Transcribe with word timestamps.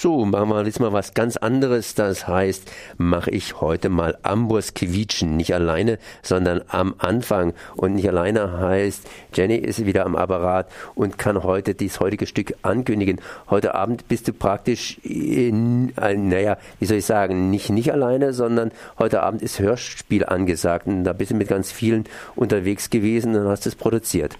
So, 0.00 0.24
machen 0.24 0.50
wir 0.50 0.64
jetzt 0.64 0.78
mal 0.78 0.92
was 0.92 1.12
ganz 1.12 1.36
anderes. 1.36 1.96
Das 1.96 2.28
heißt, 2.28 2.70
mache 2.98 3.32
ich 3.32 3.60
heute 3.60 3.88
mal 3.88 4.16
Amburs 4.22 4.74
quietschen. 4.74 5.36
Nicht 5.36 5.52
alleine, 5.52 5.98
sondern 6.22 6.62
am 6.68 6.94
Anfang. 6.98 7.52
Und 7.74 7.96
nicht 7.96 8.08
alleine 8.08 8.60
heißt, 8.60 9.10
Jenny 9.34 9.56
ist 9.56 9.84
wieder 9.86 10.06
am 10.06 10.14
Apparat 10.14 10.70
und 10.94 11.18
kann 11.18 11.42
heute 11.42 11.74
dieses 11.74 11.98
heutige 11.98 12.28
Stück 12.28 12.54
ankündigen. 12.62 13.20
Heute 13.50 13.74
Abend 13.74 14.06
bist 14.06 14.28
du 14.28 14.32
praktisch, 14.32 14.98
in, 15.02 15.92
äh, 15.96 16.14
naja, 16.14 16.58
wie 16.78 16.86
soll 16.86 16.98
ich 16.98 17.06
sagen, 17.06 17.50
nicht, 17.50 17.68
nicht 17.70 17.92
alleine, 17.92 18.32
sondern 18.32 18.70
heute 19.00 19.24
Abend 19.24 19.42
ist 19.42 19.58
Hörspiel 19.58 20.24
angesagt. 20.24 20.86
Und 20.86 21.02
da 21.02 21.12
bist 21.12 21.32
du 21.32 21.34
mit 21.34 21.48
ganz 21.48 21.72
vielen 21.72 22.04
unterwegs 22.36 22.90
gewesen 22.90 23.34
und 23.34 23.48
hast 23.48 23.66
es 23.66 23.74
produziert. 23.74 24.38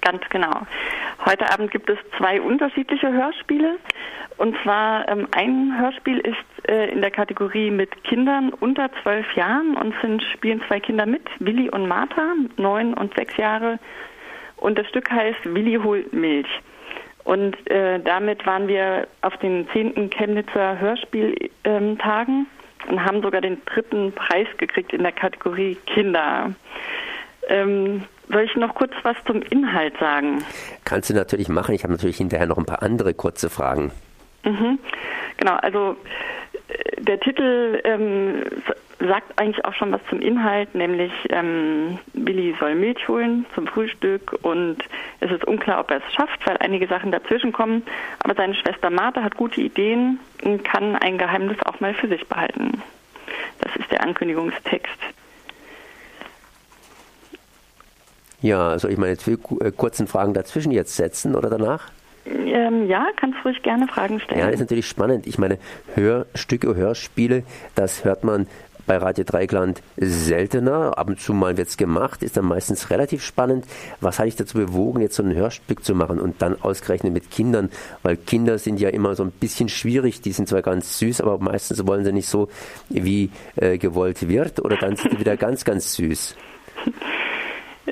Ganz 0.00 0.22
genau. 0.30 0.66
Heute 1.26 1.52
Abend 1.52 1.70
gibt 1.70 1.90
es 1.90 1.98
zwei 2.16 2.40
unterschiedliche 2.40 3.12
Hörspiele. 3.12 3.76
Und 4.38 4.56
zwar 4.62 5.06
ähm, 5.08 5.28
ein 5.32 5.78
Hörspiel 5.78 6.18
ist 6.18 6.68
äh, 6.68 6.90
in 6.90 7.02
der 7.02 7.10
Kategorie 7.10 7.70
mit 7.70 8.04
Kindern 8.04 8.54
unter 8.54 8.90
zwölf 9.02 9.30
Jahren 9.34 9.76
und 9.76 9.94
sind, 10.00 10.22
spielen 10.32 10.62
zwei 10.66 10.80
Kinder 10.80 11.04
mit, 11.04 11.22
Willi 11.38 11.68
und 11.68 11.86
Martha, 11.86 12.34
neun 12.56 12.94
und 12.94 13.14
sechs 13.14 13.36
Jahre. 13.36 13.78
Und 14.56 14.78
das 14.78 14.86
Stück 14.88 15.10
heißt 15.10 15.40
Willi 15.44 15.78
holt 15.82 16.12
Milch. 16.14 16.48
Und 17.24 17.54
äh, 17.70 18.00
damit 18.00 18.46
waren 18.46 18.66
wir 18.66 19.06
auf 19.20 19.36
den 19.38 19.68
zehnten 19.74 20.08
Chemnitzer 20.08 20.78
Hörspieltagen 20.78 21.46
ähm, 21.64 22.46
und 22.88 23.04
haben 23.04 23.20
sogar 23.20 23.42
den 23.42 23.62
dritten 23.66 24.12
Preis 24.12 24.48
gekriegt 24.56 24.94
in 24.94 25.02
der 25.02 25.12
Kategorie 25.12 25.76
Kinder. 25.86 26.54
Ähm, 27.48 28.04
soll 28.30 28.42
ich 28.42 28.56
noch 28.56 28.74
kurz 28.74 28.92
was 29.02 29.16
zum 29.26 29.42
Inhalt 29.42 29.94
sagen? 29.98 30.44
Kannst 30.84 31.10
du 31.10 31.14
natürlich 31.14 31.48
machen. 31.48 31.74
Ich 31.74 31.82
habe 31.82 31.92
natürlich 31.92 32.16
hinterher 32.18 32.46
noch 32.46 32.58
ein 32.58 32.66
paar 32.66 32.82
andere 32.82 33.14
kurze 33.14 33.50
Fragen. 33.50 33.92
Mhm. 34.44 34.78
Genau, 35.36 35.56
also 35.56 35.96
äh, 36.68 37.02
der 37.02 37.20
Titel 37.20 37.80
ähm, 37.84 38.42
sagt 38.98 39.38
eigentlich 39.38 39.64
auch 39.64 39.74
schon 39.74 39.92
was 39.92 40.00
zum 40.08 40.20
Inhalt, 40.20 40.74
nämlich 40.74 41.12
ähm, 41.30 41.98
Willi 42.12 42.54
soll 42.60 42.74
Milch 42.74 43.08
holen 43.08 43.46
zum 43.54 43.66
Frühstück 43.66 44.38
und 44.42 44.78
es 45.20 45.30
ist 45.30 45.44
unklar, 45.46 45.80
ob 45.80 45.90
er 45.90 45.98
es 45.98 46.14
schafft, 46.14 46.46
weil 46.46 46.56
einige 46.58 46.86
Sachen 46.86 47.10
dazwischen 47.10 47.52
kommen. 47.52 47.82
Aber 48.22 48.34
seine 48.34 48.54
Schwester 48.54 48.90
Martha 48.90 49.22
hat 49.22 49.36
gute 49.36 49.60
Ideen 49.60 50.20
und 50.44 50.64
kann 50.64 50.96
ein 50.96 51.18
Geheimnis 51.18 51.56
auch 51.64 51.80
mal 51.80 51.94
für 51.94 52.08
sich 52.08 52.26
behalten. 52.28 52.82
Das 53.60 53.74
ist 53.76 53.90
der 53.90 54.02
Ankündigungstext. 54.02 54.98
Ja, 58.42 58.78
soll 58.78 58.92
ich 58.92 58.98
meine 58.98 59.16
zwei 59.16 59.36
äh, 59.60 59.70
kurzen 59.70 60.06
Fragen 60.06 60.34
dazwischen 60.34 60.72
jetzt 60.72 60.96
setzen 60.96 61.34
oder 61.34 61.50
danach? 61.50 61.90
Ähm, 62.26 62.86
ja, 62.86 63.06
kannst 63.16 63.44
ruhig 63.44 63.62
gerne 63.62 63.88
Fragen 63.88 64.20
stellen. 64.20 64.40
Ja, 64.40 64.46
das 64.46 64.56
ist 64.56 64.60
natürlich 64.60 64.86
spannend. 64.86 65.26
Ich 65.26 65.38
meine, 65.38 65.58
Hörstücke, 65.94 66.74
Hörspiele, 66.74 67.42
das 67.74 68.04
hört 68.04 68.24
man 68.24 68.46
bei 68.86 68.96
Radio 68.96 69.24
Dreigland 69.24 69.82
seltener. 69.96 70.98
Ab 70.98 71.08
und 71.08 71.20
zu 71.20 71.32
mal 71.32 71.56
wird 71.56 71.68
es 71.68 71.76
gemacht, 71.76 72.22
ist 72.22 72.36
dann 72.36 72.44
meistens 72.44 72.90
relativ 72.90 73.22
spannend. 73.22 73.64
Was 74.00 74.18
hat 74.18 74.26
dich 74.26 74.36
dazu 74.36 74.58
bewogen, 74.58 75.00
jetzt 75.00 75.16
so 75.16 75.22
ein 75.22 75.34
Hörstück 75.34 75.84
zu 75.84 75.94
machen 75.94 76.18
und 76.18 76.42
dann 76.42 76.60
ausgerechnet 76.60 77.12
mit 77.12 77.30
Kindern? 77.30 77.70
Weil 78.02 78.16
Kinder 78.16 78.58
sind 78.58 78.80
ja 78.80 78.88
immer 78.88 79.14
so 79.14 79.22
ein 79.22 79.30
bisschen 79.30 79.68
schwierig. 79.68 80.22
Die 80.22 80.32
sind 80.32 80.48
zwar 80.48 80.62
ganz 80.62 80.98
süß, 80.98 81.20
aber 81.20 81.38
meistens 81.38 81.86
wollen 81.86 82.04
sie 82.04 82.12
nicht 82.12 82.28
so, 82.28 82.48
wie 82.88 83.30
äh, 83.56 83.78
gewollt 83.78 84.28
wird. 84.28 84.58
Oder 84.64 84.76
dann 84.76 84.96
sind 84.96 85.12
sie 85.12 85.20
wieder 85.20 85.36
ganz, 85.38 85.64
ganz 85.64 85.94
süß. 85.94 86.36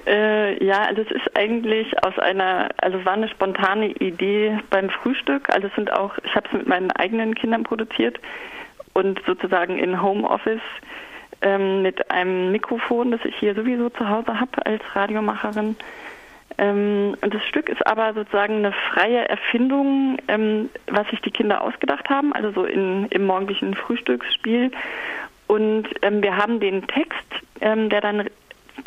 Äh, 0.06 0.64
ja, 0.64 0.84
also 0.84 1.02
es 1.02 1.10
ist 1.10 1.36
eigentlich 1.36 2.02
aus 2.04 2.18
einer, 2.18 2.68
also 2.78 3.04
war 3.04 3.14
eine 3.14 3.28
spontane 3.28 3.88
Idee 3.88 4.58
beim 4.70 4.90
Frühstück. 4.90 5.48
Also 5.50 5.68
es 5.68 5.74
sind 5.74 5.92
auch, 5.92 6.16
ich 6.24 6.34
habe 6.34 6.46
es 6.46 6.52
mit 6.52 6.66
meinen 6.66 6.90
eigenen 6.92 7.34
Kindern 7.34 7.64
produziert 7.64 8.18
und 8.94 9.20
sozusagen 9.26 9.78
in 9.78 10.02
Homeoffice 10.02 10.60
ähm, 11.42 11.82
mit 11.82 12.10
einem 12.10 12.52
Mikrofon, 12.52 13.10
das 13.10 13.24
ich 13.24 13.36
hier 13.36 13.54
sowieso 13.54 13.90
zu 13.90 14.08
Hause 14.08 14.40
habe 14.40 14.66
als 14.66 14.82
Radiomacherin. 14.94 15.76
Ähm, 16.58 17.16
und 17.20 17.32
das 17.32 17.44
Stück 17.44 17.68
ist 17.68 17.86
aber 17.86 18.14
sozusagen 18.14 18.56
eine 18.56 18.72
freie 18.92 19.28
Erfindung, 19.28 20.18
ähm, 20.26 20.70
was 20.86 21.08
sich 21.08 21.20
die 21.20 21.30
Kinder 21.30 21.62
ausgedacht 21.62 22.08
haben, 22.10 22.32
also 22.32 22.50
so 22.50 22.64
in, 22.64 23.06
im 23.10 23.26
morgendlichen 23.26 23.74
Frühstücksspiel. 23.74 24.72
Und 25.46 25.88
ähm, 26.02 26.22
wir 26.22 26.36
haben 26.36 26.60
den 26.60 26.86
Text, 26.88 27.26
ähm, 27.60 27.88
der 27.88 28.00
dann 28.00 28.28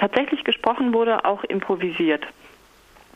tatsächlich 0.02 0.44
gesprochen 0.44 0.94
wurde, 0.94 1.24
auch 1.26 1.44
improvisiert. 1.44 2.26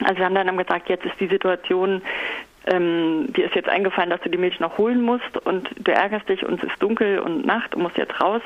Also 0.04 0.20
wir 0.20 0.26
haben 0.26 0.36
dann 0.36 0.58
gesagt, 0.58 0.88
jetzt 0.88 1.06
ist 1.06 1.20
die 1.20 1.28
Situation, 1.28 2.02
ähm, 2.68 3.34
dir 3.34 3.46
ist 3.46 3.56
jetzt 3.56 3.70
eingefallen, 3.70 4.10
dass 4.10 4.22
du 4.22 4.30
die 4.30 4.38
Milch 4.38 4.60
noch 4.60 4.78
holen 4.78 5.02
musst 5.02 5.38
und 5.46 5.70
du 5.78 5.92
ärgerst 5.92 6.30
dich 6.30 6.46
und 6.46 6.64
es 6.64 6.70
ist 6.70 6.82
dunkel 6.82 7.20
und 7.20 7.46
Nacht 7.46 7.76
und 7.76 7.82
musst 7.82 7.98
jetzt 7.98 8.20
raus. 8.22 8.42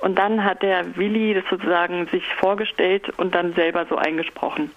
Und 0.00 0.18
dann 0.18 0.44
hat 0.44 0.62
der 0.62 0.96
Willi 0.96 1.34
das 1.34 1.44
sozusagen 1.50 2.06
sich 2.06 2.24
vorgestellt 2.34 3.10
und 3.18 3.34
dann 3.34 3.54
selber 3.54 3.86
so 3.86 3.96
eingesprochen. 3.96 4.70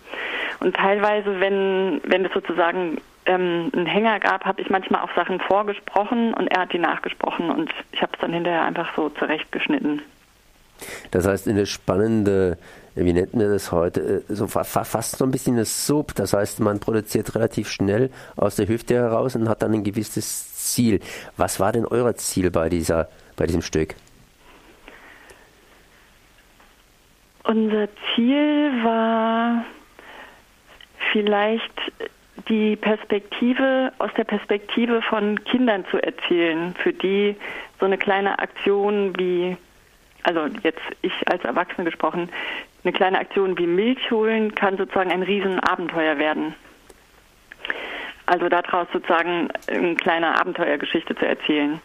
Und 0.59 0.75
teilweise, 0.75 1.39
wenn, 1.39 2.01
wenn 2.03 2.25
es 2.25 2.33
sozusagen 2.33 2.97
ähm, 3.25 3.71
einen 3.73 3.85
Hänger 3.85 4.19
gab, 4.19 4.45
habe 4.45 4.61
ich 4.61 4.69
manchmal 4.69 5.01
auch 5.01 5.13
Sachen 5.15 5.39
vorgesprochen 5.39 6.33
und 6.33 6.47
er 6.47 6.61
hat 6.61 6.73
die 6.73 6.79
nachgesprochen 6.79 7.51
und 7.51 7.71
ich 7.91 8.01
habe 8.01 8.13
es 8.13 8.19
dann 8.19 8.33
hinterher 8.33 8.63
einfach 8.63 8.95
so 8.95 9.09
zurechtgeschnitten. 9.09 10.01
Das 11.11 11.27
heißt, 11.27 11.47
eine 11.47 11.65
spannende, 11.65 12.57
wie 12.95 13.13
nennt 13.13 13.33
man 13.33 13.49
das 13.49 13.71
heute, 13.71 14.23
äh, 14.29 14.33
so 14.33 14.47
fast 14.47 15.17
so 15.17 15.25
ein 15.25 15.31
bisschen 15.31 15.55
eine 15.55 15.65
Sub. 15.65 16.15
Das 16.15 16.33
heißt, 16.33 16.59
man 16.59 16.79
produziert 16.79 17.35
relativ 17.35 17.69
schnell 17.69 18.09
aus 18.35 18.55
der 18.55 18.67
Hüfte 18.67 18.95
heraus 18.95 19.35
und 19.35 19.49
hat 19.49 19.61
dann 19.61 19.73
ein 19.73 19.83
gewisses 19.83 20.53
Ziel. 20.55 20.99
Was 21.37 21.59
war 21.59 21.71
denn 21.71 21.85
euer 21.85 22.15
Ziel 22.15 22.51
bei 22.51 22.69
dieser, 22.69 23.09
bei 23.35 23.45
diesem 23.45 23.61
Stück? 23.61 23.95
Unser 27.43 27.87
Ziel 28.13 28.83
war 28.83 29.63
vielleicht 31.13 31.71
die 32.49 32.75
Perspektive 32.75 33.91
aus 33.99 34.11
der 34.17 34.25
Perspektive 34.25 35.01
von 35.01 35.43
Kindern 35.45 35.85
zu 35.89 35.97
erzählen, 35.97 36.75
für 36.83 36.93
die 36.93 37.35
so 37.79 37.85
eine 37.85 37.97
kleine 37.97 38.39
Aktion 38.39 39.17
wie 39.17 39.57
also 40.27 40.47
jetzt 40.61 40.81
ich 41.01 41.13
als 41.31 41.43
Erwachsene 41.45 41.85
gesprochen, 41.85 42.29
eine 42.83 42.91
kleine 42.91 43.19
Aktion 43.19 43.57
wie 43.57 43.65
Milch 43.65 44.11
holen 44.11 44.53
kann 44.55 44.77
sozusagen 44.77 45.09
ein 45.09 45.23
Riesenabenteuer 45.23 46.17
werden. 46.17 46.53
Also 48.25 48.49
daraus 48.49 48.87
sozusagen 48.91 49.47
eine 49.67 49.95
kleine 49.95 50.37
Abenteuergeschichte 50.37 51.15
zu 51.15 51.25
erzählen. 51.25 51.79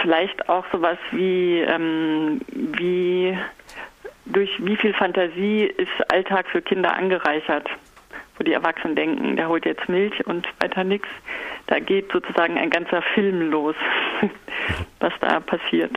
Vielleicht 0.00 0.48
auch 0.48 0.64
sowas 0.72 0.96
wie, 1.10 1.60
ähm, 1.60 2.40
wie 2.48 3.36
durch 4.24 4.50
wie 4.64 4.76
viel 4.76 4.94
Fantasie 4.94 5.64
ist 5.64 6.10
Alltag 6.10 6.46
für 6.48 6.62
Kinder 6.62 6.96
angereichert, 6.96 7.68
wo 8.38 8.44
die 8.44 8.54
Erwachsenen 8.54 8.96
denken, 8.96 9.36
der 9.36 9.50
holt 9.50 9.66
jetzt 9.66 9.86
Milch 9.86 10.26
und 10.26 10.48
weiter 10.60 10.82
nichts. 10.82 11.08
Da 11.66 11.78
geht 11.78 12.10
sozusagen 12.10 12.56
ein 12.56 12.70
ganzer 12.70 13.02
Film 13.02 13.50
los, 13.50 13.76
was 15.00 15.12
da 15.20 15.40
passiert 15.40 15.92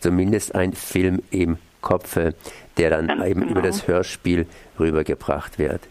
zumindest 0.00 0.54
ein 0.54 0.72
Film 0.72 1.22
im 1.30 1.58
Kopfe, 1.80 2.34
der 2.76 2.90
dann 2.90 3.08
Ganz 3.08 3.24
eben 3.24 3.40
genau. 3.40 3.52
über 3.52 3.62
das 3.62 3.86
Hörspiel 3.86 4.46
rübergebracht 4.78 5.58
wird. 5.58 5.82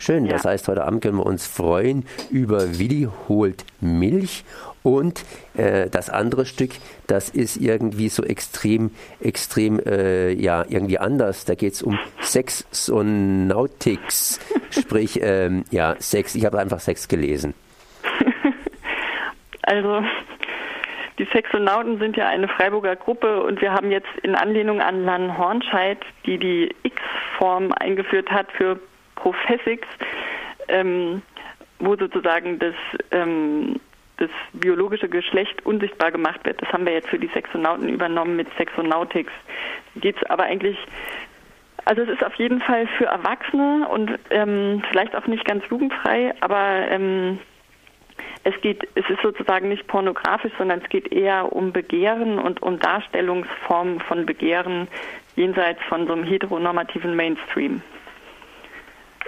Schön, 0.00 0.26
ja. 0.26 0.32
das 0.32 0.44
heißt, 0.44 0.68
heute 0.68 0.84
Abend 0.84 1.02
können 1.02 1.18
wir 1.18 1.26
uns 1.26 1.46
freuen 1.46 2.04
über 2.30 2.78
Willi 2.78 3.08
holt 3.26 3.64
Milch 3.80 4.44
und 4.84 5.24
äh, 5.54 5.90
das 5.90 6.08
andere 6.08 6.46
Stück, 6.46 6.70
das 7.08 7.28
ist 7.28 7.56
irgendwie 7.56 8.08
so 8.08 8.22
extrem, 8.22 8.92
extrem, 9.20 9.80
äh, 9.80 10.30
ja, 10.32 10.64
irgendwie 10.68 10.98
anders. 10.98 11.44
Da 11.44 11.56
geht 11.56 11.74
es 11.74 11.82
um 11.82 11.98
Sex 12.20 12.88
und 12.88 13.48
Nautics, 13.48 14.38
sprich, 14.70 15.18
ähm, 15.20 15.64
ja, 15.70 15.96
Sex. 15.98 16.36
Ich 16.36 16.44
habe 16.44 16.60
einfach 16.60 16.80
Sex 16.80 17.08
gelesen. 17.08 17.54
Also, 19.62 20.00
die 21.18 21.26
Sexonauten 21.32 21.98
sind 21.98 22.16
ja 22.16 22.28
eine 22.28 22.48
Freiburger 22.48 22.96
Gruppe 22.96 23.42
und 23.42 23.60
wir 23.60 23.72
haben 23.72 23.90
jetzt 23.90 24.08
in 24.22 24.34
Anlehnung 24.34 24.80
an 24.80 25.04
Lan 25.04 25.36
Hornscheid, 25.36 25.98
die 26.24 26.38
die 26.38 26.74
X-Form 26.84 27.72
eingeführt 27.72 28.30
hat 28.30 28.50
für 28.52 28.78
Professix, 29.16 29.86
ähm, 30.68 31.22
wo 31.80 31.96
sozusagen 31.96 32.58
das, 32.60 32.74
ähm, 33.10 33.80
das 34.18 34.30
biologische 34.52 35.08
Geschlecht 35.08 35.66
unsichtbar 35.66 36.12
gemacht 36.12 36.44
wird. 36.44 36.62
Das 36.62 36.72
haben 36.72 36.86
wir 36.86 36.92
jetzt 36.92 37.08
für 37.08 37.18
die 37.18 37.28
Sexonauten 37.28 37.88
übernommen 37.88 38.36
mit 38.36 38.48
Sexonautics. 38.56 39.32
Geht 39.96 40.16
es 40.16 40.30
aber 40.30 40.44
eigentlich 40.44 40.78
also 41.84 42.02
es 42.02 42.10
ist 42.10 42.22
auf 42.22 42.34
jeden 42.34 42.60
Fall 42.60 42.86
für 42.98 43.06
Erwachsene 43.06 43.88
und 43.88 44.10
ähm, 44.28 44.82
vielleicht 44.90 45.16
auch 45.16 45.26
nicht 45.26 45.46
ganz 45.46 45.64
jugendfrei, 45.70 46.34
aber 46.40 46.86
ähm, 46.90 47.38
es 48.48 48.60
geht, 48.60 48.88
es 48.94 49.08
ist 49.08 49.20
sozusagen 49.22 49.68
nicht 49.68 49.86
pornografisch, 49.86 50.52
sondern 50.58 50.80
es 50.82 50.88
geht 50.88 51.12
eher 51.12 51.52
um 51.52 51.72
Begehren 51.72 52.38
und 52.38 52.62
um 52.62 52.78
Darstellungsformen 52.78 54.00
von 54.00 54.26
Begehren 54.26 54.88
jenseits 55.36 55.82
von 55.88 56.06
so 56.06 56.12
einem 56.12 56.24
heteronormativen 56.24 57.14
Mainstream. 57.14 57.82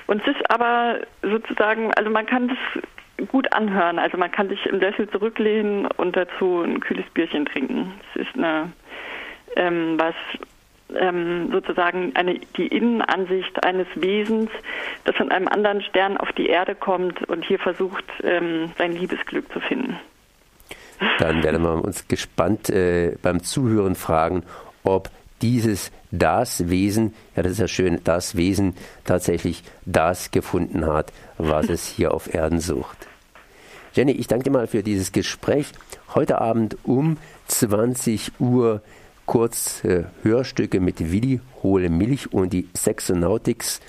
Und 0.06 0.22
es 0.22 0.34
ist 0.34 0.50
aber 0.50 1.00
sozusagen, 1.22 1.92
also 1.94 2.10
man 2.10 2.26
kann 2.26 2.48
das 2.48 3.28
gut 3.28 3.52
anhören. 3.52 3.98
Also 3.98 4.16
man 4.16 4.30
kann 4.30 4.48
sich 4.48 4.64
im 4.66 4.80
Sessel 4.80 5.08
zurücklehnen 5.10 5.86
und 5.96 6.16
dazu 6.16 6.62
ein 6.62 6.80
kühles 6.80 7.04
Bierchen 7.12 7.46
trinken. 7.46 7.92
Es 8.14 8.22
ist 8.22 8.34
eine 8.34 8.72
ähm, 9.56 9.98
was 9.98 10.14
ähm, 10.98 11.50
sozusagen 11.52 12.14
eine, 12.14 12.38
die 12.56 12.66
Innenansicht 12.66 13.64
eines 13.64 13.86
Wesens, 13.94 14.50
das 15.04 15.16
von 15.16 15.30
einem 15.30 15.48
anderen 15.48 15.82
Stern 15.82 16.16
auf 16.16 16.30
die 16.32 16.46
Erde 16.46 16.74
kommt 16.74 17.28
und 17.28 17.44
hier 17.44 17.58
versucht, 17.58 18.04
ähm, 18.22 18.72
sein 18.78 18.92
Liebesglück 18.92 19.52
zu 19.52 19.60
finden. 19.60 19.98
Dann 21.18 21.42
werden 21.42 21.62
wir 21.62 21.82
uns 21.82 22.08
gespannt 22.08 22.68
äh, 22.68 23.16
beim 23.22 23.42
Zuhören 23.42 23.94
fragen, 23.94 24.44
ob 24.84 25.08
dieses 25.40 25.90
das 26.10 26.68
Wesen, 26.68 27.14
ja 27.36 27.42
das 27.42 27.52
ist 27.52 27.60
ja 27.60 27.68
schön, 27.68 28.00
das 28.04 28.36
Wesen 28.36 28.74
tatsächlich 29.04 29.62
das 29.86 30.30
gefunden 30.30 30.86
hat, 30.86 31.12
was 31.38 31.68
es 31.68 31.86
hier 31.86 32.12
auf 32.12 32.32
Erden 32.32 32.60
sucht. 32.60 33.08
Jenny, 33.92 34.12
ich 34.12 34.28
danke 34.28 34.44
dir 34.44 34.50
mal 34.50 34.66
für 34.66 34.82
dieses 34.82 35.12
Gespräch. 35.12 35.72
Heute 36.14 36.40
Abend 36.40 36.76
um 36.84 37.16
20 37.48 38.32
Uhr 38.38 38.82
kurz 39.30 39.84
äh, 39.84 40.06
Hörstücke 40.24 40.80
mit 40.80 41.12
Willi 41.12 41.38
Hohle 41.62 41.88
Milch 41.88 42.32
und 42.32 42.52
die 42.52 42.68
Sexonautics. 42.76 43.80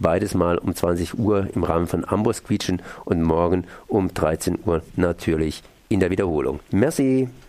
Beides 0.00 0.34
mal 0.34 0.58
um 0.58 0.74
20 0.74 1.16
Uhr 1.16 1.46
im 1.54 1.62
Rahmen 1.62 1.86
von 1.86 2.04
Ambos 2.04 2.42
Quietschen 2.42 2.82
und 3.04 3.22
morgen 3.22 3.62
um 3.86 4.12
13 4.12 4.58
Uhr 4.64 4.82
natürlich 4.96 5.62
in 5.88 6.00
der 6.00 6.10
Wiederholung. 6.10 6.58
Merci. 6.72 7.28